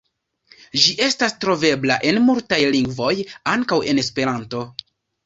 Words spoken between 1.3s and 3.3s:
trovebla en multaj lingvoj,